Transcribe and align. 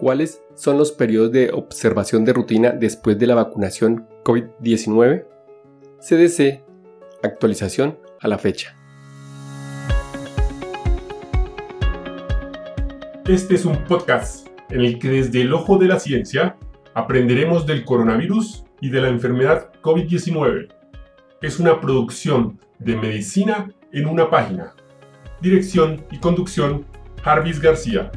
¿Cuáles 0.00 0.42
son 0.54 0.78
los 0.78 0.92
periodos 0.92 1.30
de 1.30 1.50
observación 1.52 2.24
de 2.24 2.32
rutina 2.32 2.70
después 2.70 3.18
de 3.18 3.26
la 3.26 3.34
vacunación 3.34 4.06
COVID-19? 4.24 5.26
CDC, 6.00 6.64
actualización 7.22 7.98
a 8.18 8.26
la 8.26 8.38
fecha. 8.38 8.74
Este 13.28 13.56
es 13.56 13.66
un 13.66 13.84
podcast 13.84 14.48
en 14.70 14.80
el 14.80 14.98
que 14.98 15.10
desde 15.10 15.42
el 15.42 15.52
ojo 15.52 15.76
de 15.76 15.88
la 15.88 16.00
ciencia 16.00 16.56
aprenderemos 16.94 17.66
del 17.66 17.84
coronavirus 17.84 18.64
y 18.80 18.88
de 18.88 19.02
la 19.02 19.08
enfermedad 19.08 19.70
COVID-19. 19.82 20.68
Es 21.42 21.60
una 21.60 21.78
producción 21.78 22.58
de 22.78 22.96
medicina 22.96 23.70
en 23.92 24.06
una 24.06 24.30
página. 24.30 24.72
Dirección 25.42 26.06
y 26.10 26.20
conducción, 26.20 26.86
Jarvis 27.22 27.60
García. 27.60 28.10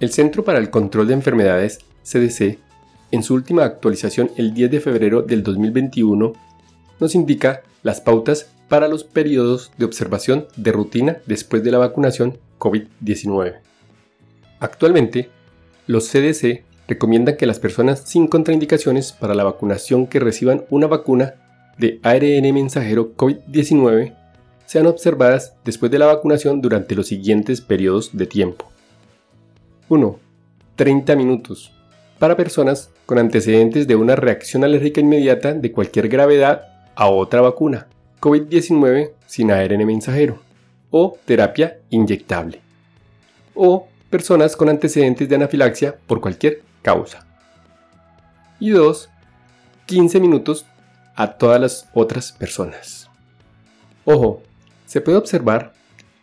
El 0.00 0.10
Centro 0.10 0.44
para 0.44 0.58
el 0.58 0.70
Control 0.70 1.06
de 1.06 1.12
Enfermedades, 1.12 1.80
CDC, 2.04 2.58
en 3.10 3.22
su 3.22 3.34
última 3.34 3.64
actualización 3.64 4.30
el 4.38 4.54
10 4.54 4.70
de 4.70 4.80
febrero 4.80 5.20
del 5.20 5.42
2021, 5.42 6.32
nos 7.00 7.14
indica 7.14 7.62
las 7.82 8.00
pautas 8.00 8.50
para 8.70 8.88
los 8.88 9.04
periodos 9.04 9.72
de 9.76 9.84
observación 9.84 10.46
de 10.56 10.72
rutina 10.72 11.18
después 11.26 11.62
de 11.62 11.70
la 11.70 11.76
vacunación 11.76 12.38
COVID-19. 12.58 13.56
Actualmente, 14.58 15.28
los 15.86 16.08
CDC 16.08 16.64
recomiendan 16.88 17.36
que 17.36 17.44
las 17.46 17.58
personas 17.58 18.00
sin 18.06 18.26
contraindicaciones 18.26 19.12
para 19.12 19.34
la 19.34 19.44
vacunación 19.44 20.06
que 20.06 20.18
reciban 20.18 20.64
una 20.70 20.86
vacuna 20.86 21.34
de 21.76 22.00
ARN 22.02 22.54
mensajero 22.54 23.14
COVID-19 23.16 24.14
sean 24.64 24.86
observadas 24.86 25.56
después 25.62 25.92
de 25.92 25.98
la 25.98 26.06
vacunación 26.06 26.62
durante 26.62 26.94
los 26.94 27.08
siguientes 27.08 27.60
periodos 27.60 28.16
de 28.16 28.26
tiempo. 28.26 28.69
1. 29.90 30.20
30 30.76 31.16
minutos. 31.16 31.72
Para 32.20 32.36
personas 32.36 32.92
con 33.06 33.18
antecedentes 33.18 33.88
de 33.88 33.96
una 33.96 34.14
reacción 34.14 34.62
alérgica 34.62 35.00
inmediata 35.00 35.52
de 35.52 35.72
cualquier 35.72 36.08
gravedad 36.08 36.62
a 36.94 37.08
otra 37.08 37.40
vacuna, 37.40 37.88
COVID-19 38.20 39.10
sin 39.26 39.50
ARN 39.50 39.84
mensajero, 39.84 40.38
o 40.92 41.18
terapia 41.24 41.80
inyectable. 41.90 42.60
O 43.56 43.88
personas 44.08 44.54
con 44.54 44.68
antecedentes 44.68 45.28
de 45.28 45.34
anafilaxia 45.34 45.96
por 46.06 46.20
cualquier 46.20 46.62
causa. 46.82 47.26
Y 48.60 48.70
2. 48.70 49.10
15 49.86 50.20
minutos 50.20 50.66
a 51.16 51.32
todas 51.32 51.60
las 51.60 51.88
otras 51.94 52.30
personas. 52.30 53.10
Ojo, 54.04 54.40
se 54.86 55.00
puede 55.00 55.18
observar 55.18 55.72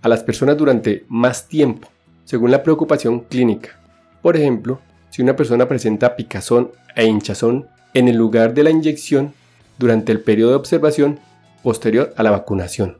a 0.00 0.08
las 0.08 0.22
personas 0.22 0.56
durante 0.56 1.04
más 1.08 1.48
tiempo 1.48 1.88
según 2.28 2.50
la 2.50 2.62
preocupación 2.62 3.20
clínica. 3.20 3.80
Por 4.20 4.36
ejemplo, 4.36 4.80
si 5.08 5.22
una 5.22 5.34
persona 5.34 5.66
presenta 5.66 6.14
picazón 6.14 6.72
e 6.94 7.06
hinchazón 7.06 7.68
en 7.94 8.06
el 8.06 8.16
lugar 8.16 8.52
de 8.52 8.64
la 8.64 8.70
inyección 8.70 9.32
durante 9.78 10.12
el 10.12 10.20
periodo 10.20 10.50
de 10.50 10.56
observación 10.56 11.20
posterior 11.62 12.12
a 12.18 12.22
la 12.22 12.30
vacunación. 12.30 12.98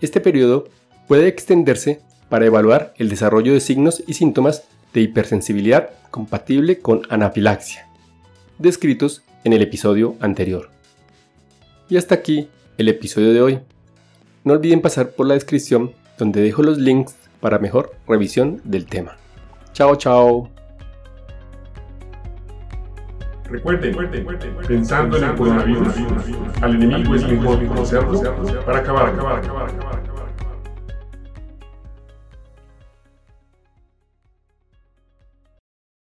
Este 0.00 0.18
periodo 0.18 0.66
puede 1.06 1.28
extenderse 1.28 2.00
para 2.30 2.46
evaluar 2.46 2.94
el 2.96 3.10
desarrollo 3.10 3.52
de 3.52 3.60
signos 3.60 4.02
y 4.06 4.14
síntomas 4.14 4.62
de 4.94 5.02
hipersensibilidad 5.02 5.90
compatible 6.10 6.78
con 6.78 7.02
anafilaxia, 7.10 7.86
descritos 8.58 9.24
en 9.44 9.52
el 9.52 9.60
episodio 9.60 10.16
anterior. 10.20 10.70
Y 11.90 11.98
hasta 11.98 12.14
aquí 12.14 12.48
el 12.78 12.88
episodio 12.88 13.34
de 13.34 13.42
hoy. 13.42 13.58
No 14.42 14.54
olviden 14.54 14.80
pasar 14.80 15.10
por 15.10 15.26
la 15.26 15.34
descripción 15.34 15.92
donde 16.16 16.40
dejo 16.40 16.62
los 16.62 16.78
links 16.78 17.14
para 17.44 17.58
mejor 17.58 17.92
revisión 18.08 18.62
del 18.64 18.86
tema. 18.86 19.18
Chao, 19.74 19.96
chao. 19.96 20.48
Recuerden, 23.50 23.94
pensando 24.66 25.18
en 25.18 25.24
el 25.24 25.34
coronavirus, 25.34 25.94
al 26.62 26.74
enemigo 26.76 27.14
es 27.14 27.28
mejor 27.28 27.66
conocerlo 27.66 28.18
para 28.64 28.78
acabar, 28.78 29.08
acabar, 29.10 29.38
acabar, 29.40 29.68
acabar. 29.68 29.93